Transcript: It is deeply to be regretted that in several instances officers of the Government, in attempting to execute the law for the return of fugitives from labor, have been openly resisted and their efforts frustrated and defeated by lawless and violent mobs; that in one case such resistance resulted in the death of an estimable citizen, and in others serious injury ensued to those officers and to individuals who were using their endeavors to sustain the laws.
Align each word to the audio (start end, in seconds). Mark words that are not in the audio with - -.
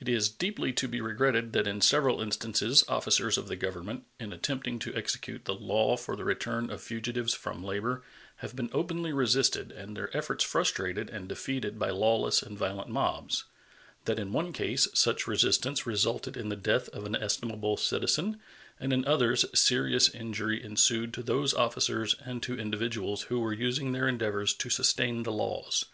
It 0.00 0.08
is 0.08 0.30
deeply 0.30 0.72
to 0.72 0.88
be 0.88 1.02
regretted 1.02 1.52
that 1.52 1.66
in 1.66 1.82
several 1.82 2.22
instances 2.22 2.82
officers 2.88 3.36
of 3.36 3.46
the 3.46 3.56
Government, 3.56 4.06
in 4.18 4.32
attempting 4.32 4.78
to 4.78 4.94
execute 4.94 5.44
the 5.44 5.52
law 5.54 5.98
for 5.98 6.16
the 6.16 6.24
return 6.24 6.70
of 6.70 6.80
fugitives 6.80 7.34
from 7.34 7.62
labor, 7.62 8.02
have 8.36 8.56
been 8.56 8.70
openly 8.72 9.12
resisted 9.12 9.70
and 9.70 9.94
their 9.94 10.08
efforts 10.16 10.42
frustrated 10.44 11.10
and 11.10 11.28
defeated 11.28 11.78
by 11.78 11.90
lawless 11.90 12.42
and 12.42 12.56
violent 12.56 12.88
mobs; 12.88 13.44
that 14.06 14.18
in 14.18 14.32
one 14.32 14.50
case 14.50 14.88
such 14.94 15.26
resistance 15.26 15.86
resulted 15.86 16.34
in 16.34 16.48
the 16.48 16.56
death 16.56 16.88
of 16.94 17.04
an 17.04 17.14
estimable 17.14 17.76
citizen, 17.76 18.40
and 18.80 18.94
in 18.94 19.04
others 19.04 19.44
serious 19.54 20.08
injury 20.14 20.64
ensued 20.64 21.12
to 21.12 21.22
those 21.22 21.52
officers 21.52 22.14
and 22.24 22.42
to 22.42 22.58
individuals 22.58 23.24
who 23.24 23.38
were 23.40 23.52
using 23.52 23.92
their 23.92 24.08
endeavors 24.08 24.54
to 24.54 24.70
sustain 24.70 25.24
the 25.24 25.32
laws. 25.32 25.84